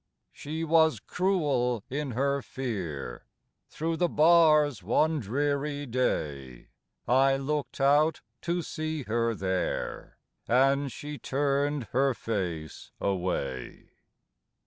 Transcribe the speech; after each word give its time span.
She 0.31 0.63
was 0.63 0.99
cruel 0.99 1.83
in 1.87 2.13
her 2.13 2.41
fear; 2.41 3.27
Through 3.69 3.97
the 3.97 4.09
bars 4.09 4.81
one 4.81 5.19
dreary 5.19 5.85
day, 5.85 6.69
I 7.07 7.37
looked 7.37 7.79
out 7.79 8.21
to 8.41 8.63
see 8.63 9.03
her 9.03 9.35
there, 9.35 10.17
And 10.47 10.91
she 10.91 11.19
turned 11.19 11.83
her 11.91 12.15
face 12.15 12.89
away! 12.99 13.91